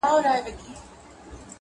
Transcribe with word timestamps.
په 0.03 0.07
ټول 0.07 0.21
تاريخ 0.27 0.55
کي 0.63 0.71
تل 0.75 0.79